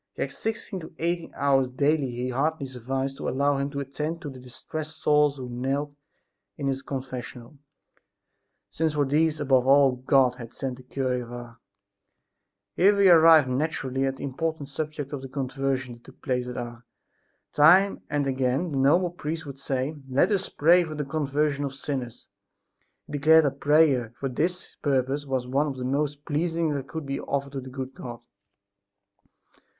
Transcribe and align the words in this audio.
Yet 0.17 0.31
sixteen 0.31 0.79
to 0.79 0.95
eighteen 0.97 1.31
hours 1.35 1.69
daily 1.69 2.29
hardly 2.29 2.65
sufficed 2.65 3.17
to 3.17 3.29
allow 3.29 3.57
him 3.59 3.69
to 3.69 3.81
attend 3.81 4.23
to 4.23 4.31
the 4.31 4.39
distressed 4.39 4.97
souls 4.97 5.37
who 5.37 5.47
knelt 5.47 5.93
in 6.57 6.65
his 6.65 6.81
confessional, 6.81 7.59
since 8.71 8.93
for 8.95 9.05
these 9.05 9.39
above 9.39 9.67
all 9.67 9.91
God 9.97 10.37
had 10.37 10.53
sent 10.53 10.77
the 10.77 10.81
cure 10.83 11.21
of 11.21 11.31
Ars. 11.31 11.57
Here 12.75 12.97
we 12.97 13.11
arrive 13.11 13.47
naturally 13.47 14.05
at 14.07 14.17
the 14.17 14.23
important 14.23 14.69
subject 14.69 15.13
of 15.13 15.21
the 15.21 15.29
conversions 15.29 15.99
that 15.99 16.05
took 16.05 16.21
place 16.23 16.47
at 16.47 16.57
Ars. 16.57 16.81
Time 17.53 18.01
and 18.09 18.25
again 18.25 18.71
the 18.71 18.79
noble 18.79 19.11
priest 19.11 19.45
would 19.45 19.59
say: 19.59 19.95
"Let 20.09 20.31
us 20.31 20.49
pray 20.49 20.83
for 20.83 20.95
the 20.95 21.05
conversion 21.05 21.63
of 21.63 21.75
sinners!" 21.75 22.25
He 23.05 23.13
declared 23.19 23.45
that 23.45 23.59
prayer 23.59 24.13
for 24.19 24.29
this 24.29 24.77
purpose 24.81 25.27
was 25.27 25.45
one 25.45 25.67
of 25.67 25.77
the 25.77 25.85
most 25.85 26.25
pleasing 26.25 26.73
that 26.73 26.87
could 26.89 27.05
be 27.05 27.19
offered 27.19 27.51
to 27.51 27.61
the 27.61 27.69
good 27.69 27.93
God. 27.93 28.21